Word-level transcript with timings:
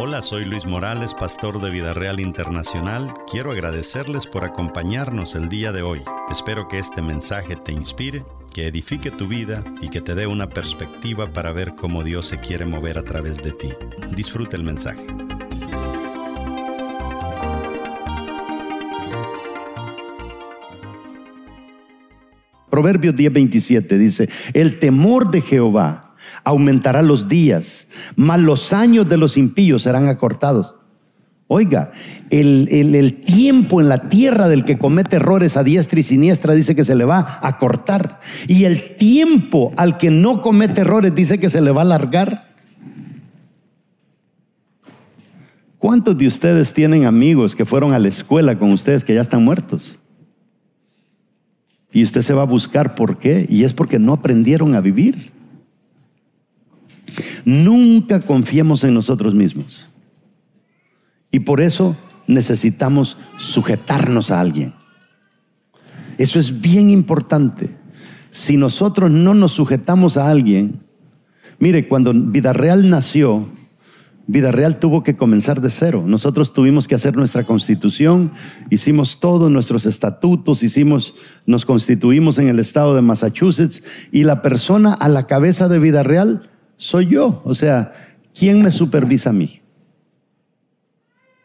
Hola, 0.00 0.22
soy 0.22 0.44
Luis 0.44 0.64
Morales, 0.64 1.12
pastor 1.12 1.60
de 1.60 1.70
Vida 1.70 1.92
Real 1.92 2.20
Internacional. 2.20 3.12
Quiero 3.28 3.50
agradecerles 3.50 4.28
por 4.28 4.44
acompañarnos 4.44 5.34
el 5.34 5.48
día 5.48 5.72
de 5.72 5.82
hoy. 5.82 6.02
Espero 6.30 6.68
que 6.68 6.78
este 6.78 7.02
mensaje 7.02 7.56
te 7.56 7.72
inspire, 7.72 8.22
que 8.54 8.68
edifique 8.68 9.10
tu 9.10 9.26
vida 9.26 9.64
y 9.82 9.88
que 9.88 10.00
te 10.00 10.14
dé 10.14 10.28
una 10.28 10.48
perspectiva 10.48 11.32
para 11.32 11.50
ver 11.50 11.74
cómo 11.74 12.04
Dios 12.04 12.26
se 12.26 12.38
quiere 12.38 12.64
mover 12.64 12.96
a 12.96 13.02
través 13.02 13.38
de 13.42 13.50
ti. 13.50 13.70
Disfruta 14.14 14.54
el 14.54 14.62
mensaje. 14.62 15.04
Proverbios 22.70 23.16
10:27 23.16 23.98
dice, 23.98 24.28
el 24.54 24.78
temor 24.78 25.32
de 25.32 25.40
Jehová 25.40 26.07
aumentará 26.48 27.02
los 27.02 27.28
días, 27.28 27.88
mas 28.16 28.40
los 28.40 28.72
años 28.72 29.06
de 29.06 29.18
los 29.18 29.36
impíos 29.36 29.82
serán 29.82 30.08
acortados. 30.08 30.74
Oiga, 31.46 31.92
el, 32.30 32.68
el, 32.70 33.22
tiempo 33.22 33.80
en 33.80 33.88
la 33.88 34.08
tierra 34.08 34.48
del 34.48 34.64
que 34.64 34.78
comete 34.78 35.16
errores 35.16 35.56
a 35.56 35.62
diestra 35.62 36.00
y 36.00 36.02
siniestra 36.02 36.54
dice 36.54 36.74
que 36.74 36.84
se 36.84 36.94
le 36.94 37.04
va 37.04 37.38
a 37.42 37.58
cortar. 37.58 38.20
Y 38.46 38.64
el 38.64 38.96
tiempo 38.96 39.72
al 39.76 39.96
que 39.96 40.10
no 40.10 40.42
comete 40.42 40.82
errores 40.82 41.14
dice 41.14 41.38
que 41.38 41.48
se 41.48 41.60
le 41.60 41.70
va 41.70 41.82
a 41.82 41.84
alargar. 41.84 42.54
¿Cuántos 45.78 46.18
de 46.18 46.26
ustedes 46.26 46.72
tienen 46.74 47.06
amigos 47.06 47.54
que 47.54 47.64
fueron 47.64 47.94
a 47.94 47.98
la 47.98 48.08
escuela 48.08 48.58
con 48.58 48.72
ustedes 48.72 49.04
que 49.04 49.14
ya 49.14 49.20
están 49.20 49.44
muertos? 49.44 49.98
Y 51.92 52.02
usted 52.02 52.22
se 52.22 52.34
va 52.34 52.42
a 52.42 52.46
buscar 52.46 52.94
por 52.94 53.18
qué. 53.18 53.46
Y 53.48 53.64
es 53.64 53.72
porque 53.72 53.98
no 53.98 54.12
aprendieron 54.12 54.74
a 54.74 54.80
vivir. 54.82 55.37
Nunca 57.48 58.20
confiemos 58.20 58.84
en 58.84 58.92
nosotros 58.92 59.34
mismos. 59.34 59.86
Y 61.30 61.40
por 61.40 61.62
eso 61.62 61.96
necesitamos 62.26 63.16
sujetarnos 63.38 64.30
a 64.30 64.42
alguien. 64.42 64.74
Eso 66.18 66.38
es 66.38 66.60
bien 66.60 66.90
importante. 66.90 67.74
Si 68.30 68.58
nosotros 68.58 69.10
no 69.10 69.32
nos 69.32 69.52
sujetamos 69.52 70.18
a 70.18 70.30
alguien, 70.30 70.80
mire, 71.58 71.88
cuando 71.88 72.12
Vida 72.12 72.52
Real 72.52 72.90
nació, 72.90 73.48
Vida 74.26 74.52
Real 74.52 74.78
tuvo 74.78 75.02
que 75.02 75.16
comenzar 75.16 75.62
de 75.62 75.70
cero. 75.70 76.04
Nosotros 76.06 76.52
tuvimos 76.52 76.86
que 76.86 76.96
hacer 76.96 77.16
nuestra 77.16 77.44
constitución, 77.44 78.30
hicimos 78.68 79.20
todos 79.20 79.50
nuestros 79.50 79.86
estatutos, 79.86 80.62
hicimos, 80.62 81.14
nos 81.46 81.64
constituimos 81.64 82.38
en 82.38 82.48
el 82.48 82.58
estado 82.58 82.94
de 82.94 83.00
Massachusetts 83.00 83.82
y 84.12 84.24
la 84.24 84.42
persona 84.42 84.92
a 84.92 85.08
la 85.08 85.22
cabeza 85.22 85.68
de 85.68 85.78
Vida 85.78 86.02
Real 86.02 86.47
soy 86.78 87.08
yo. 87.08 87.42
O 87.44 87.54
sea, 87.54 87.92
¿quién 88.34 88.62
me 88.62 88.70
supervisa 88.70 89.30
a 89.30 89.34
mí? 89.34 89.60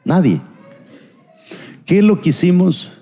Nadie. 0.05 0.39
¿Qué 1.85 1.97
es 1.97 2.03
lo 2.05 2.21
que 2.21 2.29
hicimos 2.29 2.93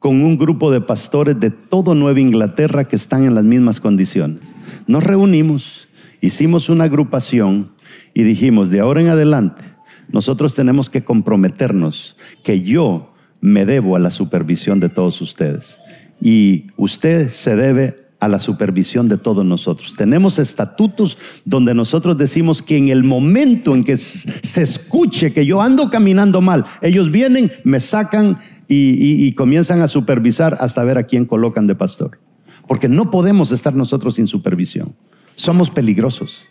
con 0.00 0.22
un 0.22 0.36
grupo 0.36 0.72
de 0.72 0.80
pastores 0.80 1.38
de 1.38 1.50
todo 1.50 1.94
Nueva 1.94 2.18
Inglaterra 2.18 2.84
que 2.84 2.96
están 2.96 3.24
en 3.24 3.36
las 3.36 3.44
mismas 3.44 3.78
condiciones? 3.78 4.54
Nos 4.88 5.04
reunimos, 5.04 5.88
hicimos 6.20 6.68
una 6.68 6.84
agrupación 6.84 7.72
y 8.12 8.24
dijimos, 8.24 8.70
de 8.70 8.80
ahora 8.80 9.00
en 9.00 9.08
adelante, 9.08 9.62
nosotros 10.10 10.54
tenemos 10.54 10.90
que 10.90 11.04
comprometernos 11.04 12.16
que 12.42 12.62
yo 12.62 13.14
me 13.40 13.64
debo 13.64 13.94
a 13.94 14.00
la 14.00 14.10
supervisión 14.10 14.80
de 14.80 14.88
todos 14.88 15.20
ustedes 15.20 15.78
y 16.20 16.68
usted 16.76 17.28
se 17.28 17.56
debe 17.56 18.03
a 18.24 18.28
la 18.28 18.38
supervisión 18.38 19.06
de 19.06 19.18
todos 19.18 19.44
nosotros. 19.44 19.96
Tenemos 19.96 20.38
estatutos 20.38 21.18
donde 21.44 21.74
nosotros 21.74 22.16
decimos 22.16 22.62
que 22.62 22.78
en 22.78 22.88
el 22.88 23.04
momento 23.04 23.74
en 23.74 23.84
que 23.84 23.98
se 23.98 24.62
escuche 24.62 25.34
que 25.34 25.44
yo 25.44 25.60
ando 25.60 25.90
caminando 25.90 26.40
mal, 26.40 26.64
ellos 26.80 27.10
vienen, 27.10 27.52
me 27.64 27.80
sacan 27.80 28.38
y, 28.66 29.30
comienzan 29.32 29.82
a 29.82 29.88
supervisar 29.88 30.56
hasta 30.58 30.82
ver 30.84 30.96
a 30.96 31.02
quién 31.02 31.26
colocan 31.26 31.66
de 31.66 31.74
pastor. 31.74 32.18
Porque 32.66 32.88
no 32.88 33.10
podemos 33.10 33.52
estar 33.52 33.74
nosotros 33.74 34.14
sin 34.14 34.26
supervisión. 34.26 34.94
Somos 35.34 35.70
peligrosos. 35.70 36.44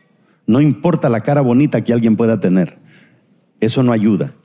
No 0.46 0.62
importa 0.62 1.10
la 1.10 1.22
cara 1.22 1.42
bonita 1.42 1.84
que 1.84 1.92
alguien 1.92 2.16
pueda 2.16 2.40
tener. 2.40 2.78
Eso 3.60 3.82
no 3.82 3.92
ayuda. 3.92 4.36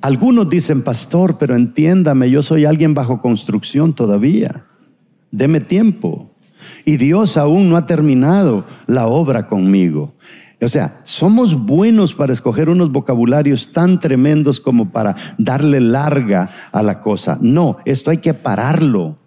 Algunos 0.00 0.48
dicen, 0.48 0.82
pastor, 0.82 1.38
pero 1.38 1.56
entiéndame, 1.56 2.30
yo 2.30 2.40
soy 2.40 2.66
alguien 2.66 2.94
bajo 2.94 3.20
construcción 3.20 3.94
todavía 3.94 4.65
deme 5.36 5.60
tiempo. 5.60 6.30
Y 6.84 6.96
Dios 6.96 7.36
aún 7.36 7.68
no 7.68 7.76
ha 7.76 7.86
terminado 7.86 8.64
la 8.86 9.06
obra 9.06 9.46
conmigo. 9.46 10.14
O 10.60 10.68
sea, 10.68 11.00
somos 11.04 11.54
buenos 11.66 12.14
para 12.14 12.32
escoger 12.32 12.70
unos 12.70 12.90
vocabularios 12.90 13.72
tan 13.72 14.00
tremendos 14.00 14.58
como 14.58 14.90
para 14.90 15.14
darle 15.36 15.80
larga 15.80 16.48
a 16.72 16.82
la 16.82 17.02
cosa. 17.02 17.38
No, 17.42 17.76
esto 17.84 18.10
hay 18.10 18.18
que 18.18 18.32
pararlo. 18.32 19.18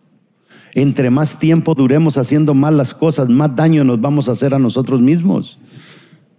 Entre 0.74 1.12
más 1.12 1.38
tiempo 1.38 1.75
duremos 1.75 2.18
haciendo 2.18 2.56
mal 2.56 2.78
las 2.78 2.96
cosas, 2.96 3.30
más 3.30 3.56
daño 3.56 3.84
nos 3.84 4.02
vamos 4.02 4.28
a 4.28 4.31
hacer 4.31 4.56
a 4.56 4.59
nosotros 4.59 5.02
mismos. 5.02 5.59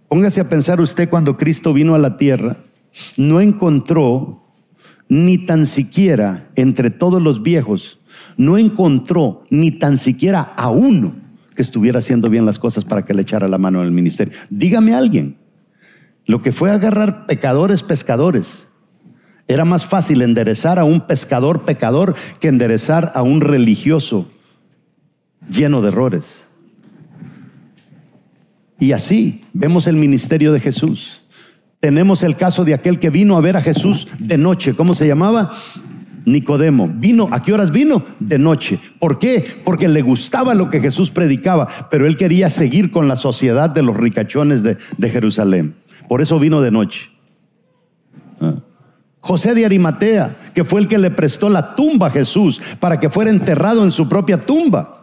Póngase 0.09 0.41
a 0.41 0.49
pensar 0.49 0.81
usted 0.81 1.09
cuando 1.09 1.37
Cristo 1.37 1.73
vino 1.73 1.95
a 1.95 1.99
la 1.99 2.17
tierra, 2.17 2.57
no 3.15 3.39
encontró 3.39 4.43
ni 5.07 5.37
tan 5.37 5.65
siquiera 5.65 6.49
entre 6.55 6.89
todos 6.89 7.21
los 7.21 7.43
viejos 7.43 8.00
no 8.37 8.57
encontró 8.57 9.43
ni 9.49 9.71
tan 9.71 9.97
siquiera 9.97 10.41
a 10.41 10.69
uno 10.69 11.15
que 11.55 11.61
estuviera 11.61 11.99
haciendo 11.99 12.29
bien 12.29 12.45
las 12.45 12.59
cosas 12.59 12.85
para 12.85 13.05
que 13.05 13.13
le 13.13 13.21
echara 13.21 13.47
la 13.47 13.57
mano 13.57 13.81
al 13.81 13.91
ministerio. 13.91 14.33
Dígame 14.49 14.93
a 14.93 14.97
alguien, 14.97 15.37
lo 16.25 16.41
que 16.41 16.51
fue 16.51 16.71
agarrar 16.71 17.25
pecadores, 17.25 17.83
pescadores, 17.83 18.67
era 19.47 19.65
más 19.65 19.85
fácil 19.85 20.21
enderezar 20.21 20.79
a 20.79 20.85
un 20.85 21.01
pescador 21.01 21.65
pecador 21.65 22.15
que 22.39 22.47
enderezar 22.47 23.11
a 23.15 23.21
un 23.21 23.41
religioso 23.41 24.29
lleno 25.49 25.81
de 25.81 25.89
errores. 25.89 26.45
Y 28.79 28.93
así 28.93 29.41
vemos 29.53 29.87
el 29.87 29.95
ministerio 29.95 30.53
de 30.53 30.59
Jesús. 30.59 31.21
Tenemos 31.79 32.23
el 32.23 32.37
caso 32.37 32.63
de 32.63 32.73
aquel 32.73 32.99
que 32.99 33.09
vino 33.09 33.37
a 33.37 33.41
ver 33.41 33.57
a 33.57 33.61
Jesús 33.61 34.07
de 34.19 34.37
noche. 34.37 34.73
¿Cómo 34.73 34.95
se 34.95 35.07
llamaba? 35.07 35.51
Nicodemo. 36.25 36.87
Vino, 36.93 37.29
¿a 37.31 37.41
qué 37.41 37.53
horas 37.53 37.71
vino? 37.71 38.03
De 38.19 38.37
noche. 38.37 38.79
¿Por 38.99 39.19
qué? 39.19 39.43
Porque 39.63 39.87
le 39.87 40.01
gustaba 40.01 40.53
lo 40.53 40.69
que 40.69 40.79
Jesús 40.79 41.09
predicaba, 41.11 41.67
pero 41.89 42.05
él 42.05 42.17
quería 42.17 42.49
seguir 42.49 42.91
con 42.91 43.07
la 43.07 43.15
sociedad 43.15 43.69
de 43.69 43.81
los 43.81 43.97
ricachones 43.97 44.63
de, 44.63 44.77
Jerusalén. 45.09 45.75
Por 46.07 46.21
eso 46.21 46.39
vino 46.39 46.61
de 46.61 46.71
noche. 46.71 47.09
Ah. 48.39 48.55
José 49.19 49.53
de 49.53 49.65
Arimatea, 49.65 50.35
que 50.53 50.63
fue 50.63 50.81
el 50.81 50.87
que 50.87 50.97
le 50.97 51.11
prestó 51.11 51.49
la 51.49 51.75
tumba 51.75 52.07
a 52.07 52.11
Jesús 52.11 52.59
para 52.79 52.99
que 52.99 53.09
fuera 53.09 53.29
enterrado 53.29 53.83
en 53.83 53.91
su 53.91 54.09
propia 54.09 54.37
tumba. 54.37 55.00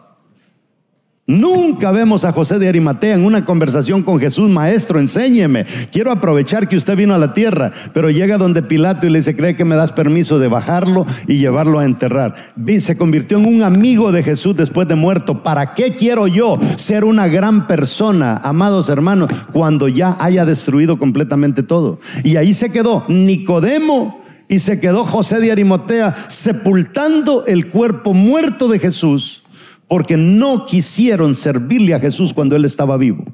Nunca 1.29 1.91
vemos 1.91 2.25
a 2.25 2.31
José 2.31 2.57
de 2.57 2.67
Arimatea 2.67 3.13
en 3.13 3.23
una 3.23 3.45
conversación 3.45 4.01
con 4.01 4.19
Jesús, 4.19 4.49
maestro, 4.49 4.99
enséñeme. 4.99 5.63
Quiero 5.91 6.11
aprovechar 6.11 6.67
que 6.67 6.75
usted 6.75 6.97
vino 6.97 7.13
a 7.13 7.19
la 7.19 7.35
tierra, 7.35 7.71
pero 7.93 8.09
llega 8.09 8.39
donde 8.39 8.63
Pilato 8.63 9.05
y 9.05 9.11
le 9.11 9.19
dice, 9.19 9.35
¿cree 9.35 9.55
que 9.55 9.63
me 9.63 9.75
das 9.75 9.91
permiso 9.91 10.39
de 10.39 10.47
bajarlo 10.47 11.05
y 11.27 11.37
llevarlo 11.37 11.77
a 11.77 11.85
enterrar? 11.85 12.33
Se 12.79 12.97
convirtió 12.97 13.37
en 13.37 13.45
un 13.45 13.61
amigo 13.61 14.11
de 14.11 14.23
Jesús 14.23 14.55
después 14.55 14.87
de 14.87 14.95
muerto. 14.95 15.43
¿Para 15.43 15.75
qué 15.75 15.95
quiero 15.95 16.25
yo 16.25 16.57
ser 16.77 17.05
una 17.05 17.27
gran 17.27 17.67
persona, 17.67 18.41
amados 18.43 18.89
hermanos, 18.89 19.29
cuando 19.51 19.87
ya 19.87 20.17
haya 20.19 20.45
destruido 20.45 20.97
completamente 20.97 21.61
todo? 21.61 21.99
Y 22.23 22.37
ahí 22.37 22.55
se 22.55 22.71
quedó 22.71 23.05
Nicodemo 23.07 24.23
y 24.47 24.57
se 24.57 24.79
quedó 24.79 25.05
José 25.05 25.39
de 25.39 25.51
Arimatea 25.51 26.15
sepultando 26.27 27.45
el 27.45 27.67
cuerpo 27.67 28.15
muerto 28.15 28.67
de 28.67 28.79
Jesús 28.79 29.43
porque 29.89 30.15
no 30.15 30.65
quisieron 30.65 31.35
servirle 31.35 31.95
a 31.95 31.99
Jesús 31.99 32.31
cuando 32.33 32.55
Él 32.55 32.63
estaba 32.63 32.95
vivo. 32.95 33.25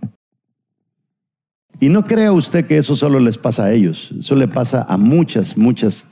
Y 1.81 1.89
no 1.89 2.07
crea 2.07 2.31
usted 2.31 2.65
que 2.65 2.77
eso 2.77 2.95
solo 2.95 3.19
les 3.19 3.37
pasa 3.37 3.65
a 3.65 3.73
ellos, 3.73 4.11
eso 4.17 4.35
le 4.35 4.47
pasa 4.47 4.85
a 4.87 4.97
muchas, 4.97 5.57
muchas 5.57 6.05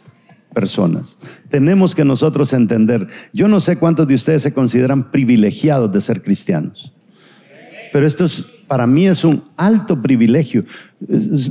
personas. 0.53 1.17
Tenemos 1.49 1.95
que 1.95 2.03
nosotros 2.03 2.51
entender, 2.51 3.07
yo 3.31 3.47
no 3.47 3.61
sé 3.61 3.77
cuántos 3.77 4.05
de 4.05 4.15
ustedes 4.15 4.41
se 4.41 4.53
consideran 4.53 5.11
privilegiados 5.11 5.91
de 5.93 6.01
ser 6.01 6.21
cristianos, 6.21 6.93
pero 7.93 8.05
esto 8.05 8.25
es, 8.25 8.45
para 8.67 8.85
mí 8.85 9.07
es 9.07 9.23
un 9.23 9.45
alto 9.55 10.01
privilegio. 10.01 10.65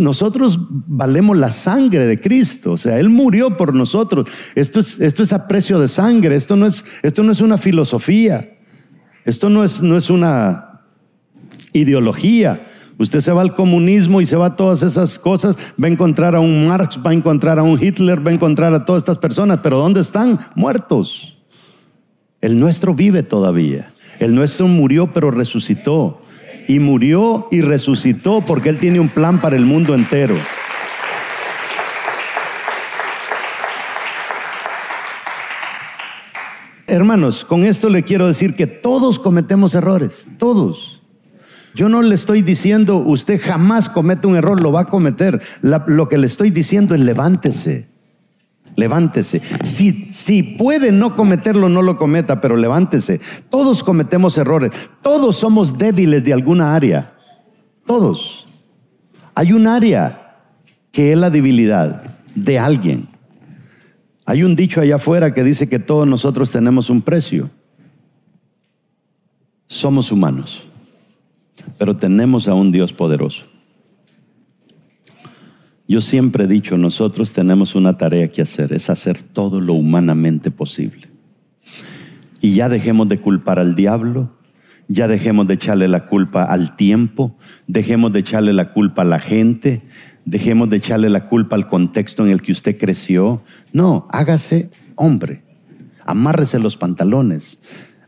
Nosotros 0.00 0.58
valemos 0.70 1.38
la 1.38 1.50
sangre 1.50 2.06
de 2.06 2.20
Cristo, 2.20 2.72
o 2.72 2.76
sea, 2.76 2.98
Él 2.98 3.08
murió 3.08 3.56
por 3.56 3.74
nosotros. 3.74 4.28
Esto 4.54 4.80
es, 4.80 5.00
esto 5.00 5.22
es 5.22 5.32
aprecio 5.32 5.78
de 5.78 5.88
sangre, 5.88 6.34
esto 6.34 6.56
no 6.56 6.66
es, 6.66 6.84
esto 7.02 7.22
no 7.22 7.32
es 7.32 7.40
una 7.40 7.56
filosofía. 7.56 8.58
Esto 9.24 9.48
no 9.48 9.64
es, 9.64 9.82
no 9.82 9.96
es 9.96 10.10
una 10.10 10.80
ideología. 11.72 12.68
Usted 12.98 13.20
se 13.20 13.32
va 13.32 13.42
al 13.42 13.54
comunismo 13.54 14.20
y 14.20 14.26
se 14.26 14.36
va 14.36 14.46
a 14.46 14.56
todas 14.56 14.82
esas 14.82 15.18
cosas, 15.18 15.56
va 15.82 15.88
a 15.88 15.90
encontrar 15.90 16.34
a 16.36 16.40
un 16.40 16.68
Marx, 16.68 17.00
va 17.04 17.10
a 17.10 17.14
encontrar 17.14 17.58
a 17.58 17.62
un 17.62 17.82
Hitler, 17.82 18.24
va 18.24 18.30
a 18.30 18.34
encontrar 18.34 18.74
a 18.74 18.84
todas 18.84 19.00
estas 19.00 19.18
personas, 19.18 19.60
pero 19.62 19.78
¿dónde 19.78 20.00
están? 20.00 20.38
Muertos. 20.54 21.36
El 22.40 22.58
nuestro 22.58 22.94
vive 22.94 23.22
todavía. 23.22 23.92
El 24.18 24.34
nuestro 24.34 24.68
murió 24.68 25.12
pero 25.12 25.30
resucitó. 25.30 26.18
y 26.68 26.78
murió 26.78 27.48
y 27.50 27.60
resucitó 27.60 28.44
porque 28.44 28.68
Él 28.68 28.78
tiene 28.78 29.00
un 29.00 29.08
plan 29.08 29.40
para 29.40 29.56
el 29.56 29.64
mundo 29.66 29.96
entero. 29.96 30.36
Hermanos, 36.92 37.46
con 37.46 37.64
esto 37.64 37.88
le 37.88 38.02
quiero 38.02 38.26
decir 38.26 38.54
que 38.54 38.66
todos 38.66 39.18
cometemos 39.18 39.74
errores, 39.74 40.26
todos. 40.36 41.00
Yo 41.74 41.88
no 41.88 42.02
le 42.02 42.14
estoy 42.14 42.42
diciendo, 42.42 42.98
usted 42.98 43.40
jamás 43.42 43.88
comete 43.88 44.26
un 44.26 44.36
error, 44.36 44.60
lo 44.60 44.72
va 44.72 44.82
a 44.82 44.88
cometer. 44.90 45.40
lo 45.62 46.08
que 46.10 46.18
le 46.18 46.26
estoy 46.26 46.50
diciendo 46.50 46.94
es 46.94 47.00
levántese. 47.00 47.88
Levántese. 48.76 49.40
Si, 49.64 50.12
si 50.12 50.42
puede 50.42 50.92
no 50.92 51.16
cometerlo, 51.16 51.70
no 51.70 51.80
lo 51.80 51.96
cometa, 51.96 52.42
pero 52.42 52.56
levántese. 52.56 53.22
Todos 53.48 53.82
cometemos 53.82 54.36
errores. 54.36 54.72
Todos 55.00 55.36
somos 55.36 55.78
débiles 55.78 56.22
de 56.22 56.34
alguna 56.34 56.74
área. 56.74 57.14
Todos. 57.86 58.46
Hay 59.34 59.54
un 59.54 59.66
área 59.66 60.36
que 60.90 61.12
es 61.12 61.16
la 61.16 61.30
debilidad 61.30 62.18
de 62.34 62.58
alguien. 62.58 63.11
Hay 64.24 64.44
un 64.44 64.54
dicho 64.54 64.80
allá 64.80 64.96
afuera 64.96 65.34
que 65.34 65.42
dice 65.42 65.68
que 65.68 65.78
todos 65.78 66.06
nosotros 66.06 66.52
tenemos 66.52 66.90
un 66.90 67.02
precio. 67.02 67.50
Somos 69.66 70.12
humanos, 70.12 70.64
pero 71.78 71.96
tenemos 71.96 72.46
a 72.48 72.54
un 72.54 72.70
Dios 72.70 72.92
poderoso. 72.92 73.46
Yo 75.88 76.00
siempre 76.00 76.44
he 76.44 76.48
dicho, 76.48 76.78
nosotros 76.78 77.32
tenemos 77.32 77.74
una 77.74 77.96
tarea 77.96 78.30
que 78.30 78.42
hacer, 78.42 78.72
es 78.72 78.88
hacer 78.88 79.22
todo 79.22 79.60
lo 79.60 79.74
humanamente 79.74 80.50
posible. 80.50 81.08
Y 82.40 82.54
ya 82.54 82.68
dejemos 82.68 83.08
de 83.08 83.18
culpar 83.18 83.58
al 83.58 83.74
diablo, 83.74 84.32
ya 84.88 85.08
dejemos 85.08 85.46
de 85.46 85.54
echarle 85.54 85.88
la 85.88 86.06
culpa 86.06 86.44
al 86.44 86.76
tiempo, 86.76 87.36
dejemos 87.66 88.12
de 88.12 88.20
echarle 88.20 88.52
la 88.52 88.72
culpa 88.72 89.02
a 89.02 89.06
la 89.06 89.18
gente, 89.18 89.82
dejemos 90.24 90.68
de 90.70 90.76
echarle 90.76 91.10
la 91.10 91.28
culpa 91.28 91.56
al 91.56 91.66
contexto 91.66 92.24
en 92.24 92.32
el 92.32 92.42
que 92.42 92.52
usted 92.52 92.78
creció. 92.78 93.42
No, 93.72 94.06
hágase 94.10 94.70
hombre, 94.94 95.42
amárrese 96.04 96.58
los 96.58 96.76
pantalones, 96.76 97.58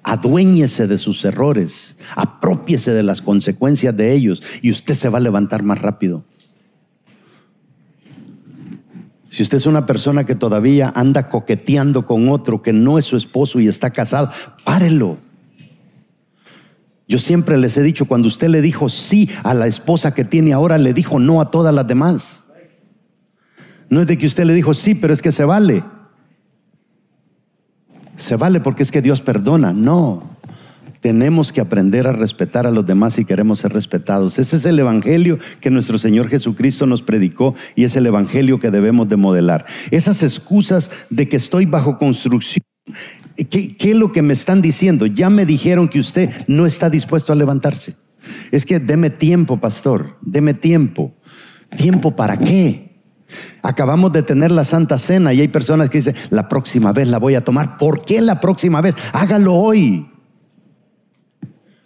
aduéñese 0.02 0.86
de 0.86 0.98
sus 0.98 1.24
errores, 1.24 1.96
apropiese 2.14 2.92
de 2.92 3.02
las 3.02 3.22
consecuencias 3.22 3.96
de 3.96 4.12
ellos 4.12 4.42
y 4.62 4.70
usted 4.70 4.94
se 4.94 5.08
va 5.08 5.18
a 5.18 5.22
levantar 5.22 5.62
más 5.62 5.80
rápido. 5.80 6.24
Si 9.34 9.42
usted 9.42 9.56
es 9.58 9.66
una 9.66 9.84
persona 9.84 10.24
que 10.24 10.36
todavía 10.36 10.92
anda 10.94 11.28
coqueteando 11.28 12.06
con 12.06 12.28
otro 12.28 12.62
que 12.62 12.72
no 12.72 12.98
es 12.98 13.04
su 13.04 13.16
esposo 13.16 13.58
y 13.58 13.66
está 13.66 13.90
casado, 13.90 14.30
párelo. 14.62 15.18
Yo 17.06 17.18
siempre 17.18 17.58
les 17.58 17.76
he 17.76 17.82
dicho, 17.82 18.06
cuando 18.06 18.28
usted 18.28 18.48
le 18.48 18.62
dijo 18.62 18.88
sí 18.88 19.28
a 19.42 19.54
la 19.54 19.66
esposa 19.66 20.14
que 20.14 20.24
tiene 20.24 20.52
ahora, 20.52 20.78
le 20.78 20.94
dijo 20.94 21.18
no 21.18 21.40
a 21.40 21.50
todas 21.50 21.74
las 21.74 21.86
demás. 21.86 22.44
No 23.90 24.00
es 24.00 24.06
de 24.06 24.16
que 24.16 24.26
usted 24.26 24.44
le 24.44 24.54
dijo 24.54 24.72
sí, 24.74 24.94
pero 24.94 25.12
es 25.12 25.20
que 25.20 25.30
se 25.30 25.44
vale. 25.44 25.84
Se 28.16 28.36
vale 28.36 28.60
porque 28.60 28.82
es 28.82 28.90
que 28.90 29.02
Dios 29.02 29.20
perdona. 29.20 29.72
No. 29.72 30.34
Tenemos 31.00 31.52
que 31.52 31.60
aprender 31.60 32.06
a 32.06 32.12
respetar 32.12 32.66
a 32.66 32.70
los 32.70 32.86
demás 32.86 33.12
si 33.12 33.26
queremos 33.26 33.58
ser 33.58 33.74
respetados. 33.74 34.38
Ese 34.38 34.56
es 34.56 34.64
el 34.64 34.78
evangelio 34.78 35.38
que 35.60 35.70
nuestro 35.70 35.98
Señor 35.98 36.30
Jesucristo 36.30 36.86
nos 36.86 37.02
predicó 37.02 37.54
y 37.76 37.84
es 37.84 37.94
el 37.96 38.06
evangelio 38.06 38.58
que 38.58 38.70
debemos 38.70 39.08
de 39.10 39.16
modelar. 39.16 39.66
Esas 39.90 40.22
excusas 40.22 40.90
de 41.10 41.28
que 41.28 41.36
estoy 41.36 41.66
bajo 41.66 41.98
construcción. 41.98 42.64
¿Qué, 43.36 43.76
¿Qué, 43.76 43.90
es 43.90 43.96
lo 43.96 44.12
que 44.12 44.22
me 44.22 44.32
están 44.32 44.62
diciendo? 44.62 45.06
Ya 45.06 45.30
me 45.30 45.46
dijeron 45.46 45.88
que 45.88 45.98
usted 45.98 46.30
no 46.46 46.66
está 46.66 46.90
dispuesto 46.90 47.32
a 47.32 47.36
levantarse. 47.36 47.96
Es 48.50 48.64
que 48.64 48.78
deme 48.80 49.10
tiempo, 49.10 49.60
pastor, 49.60 50.16
deme 50.22 50.54
tiempo. 50.54 51.14
¿Tiempo 51.76 52.14
para 52.14 52.36
qué? 52.36 52.94
Acabamos 53.62 54.12
de 54.12 54.22
tener 54.22 54.50
la 54.50 54.64
Santa 54.64 54.98
Cena 54.98 55.32
y 55.32 55.40
hay 55.40 55.48
personas 55.48 55.90
que 55.90 55.98
dicen, 55.98 56.14
la 56.30 56.48
próxima 56.48 56.92
vez 56.92 57.08
la 57.08 57.18
voy 57.18 57.34
a 57.34 57.44
tomar. 57.44 57.78
¿Por 57.78 58.04
qué 58.04 58.20
la 58.20 58.40
próxima 58.40 58.80
vez? 58.80 58.94
Hágalo 59.12 59.54
hoy. 59.54 60.08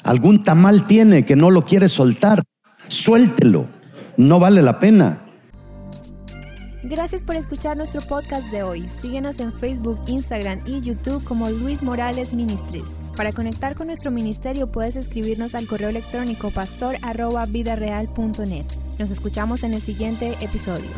Algún 0.03 0.43
tamal 0.43 0.87
tiene 0.87 1.25
que 1.25 1.37
no 1.37 1.51
lo 1.51 1.65
quiere 1.65 1.89
soltar. 1.89 2.43
Suéltelo. 2.89 3.67
No 4.17 4.41
vale 4.41 4.63
la 4.63 4.81
pena. 4.81 5.28
Gracias 6.83 7.23
por 7.25 7.35
escuchar 7.35 7.77
nuestro 7.77 8.01
podcast 8.03 8.53
de 8.53 8.63
hoy. 8.63 8.89
Síguenos 9.01 9.41
en 9.41 9.53
Facebook, 9.53 9.99
Instagram 10.07 10.61
y 10.65 10.81
YouTube 10.81 11.25
como 11.25 11.51
Luis 11.51 11.83
Morales 11.83 12.35
Ministries. 12.35 12.87
Para 13.17 13.33
conectar 13.33 13.75
con 13.75 13.89
nuestro 13.89 14.13
ministerio 14.13 14.69
puedes 14.69 14.95
escribirnos 14.95 15.57
al 15.57 15.67
correo 15.67 15.89
electrónico 15.89 16.53
pastor.vidareal.net. 16.53 18.67
Nos 18.99 19.11
escuchamos 19.11 19.65
en 19.65 19.75
el 19.75 19.83
siguiente 19.83 20.37
episodio. 20.41 20.89